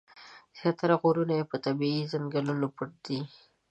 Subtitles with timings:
[0.57, 3.19] زیاتره غرونه یې په طبیعي ځنګلونو پټ دي.